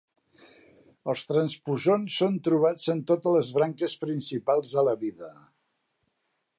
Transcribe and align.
Els 1.11 1.25
transposons 1.31 2.17
són 2.23 2.39
trobats 2.47 2.89
en 2.95 3.05
totes 3.13 3.31
les 3.37 3.53
branques 3.59 3.99
principals 4.07 4.75
de 4.79 4.89
la 4.91 4.99
vida. 5.07 5.33